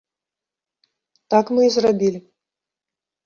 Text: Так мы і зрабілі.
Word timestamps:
Так 1.35 1.45
мы 1.57 1.61
і 1.67 1.71
зрабілі. 1.75 2.19